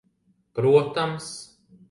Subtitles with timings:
[0.59, 1.29] Protams.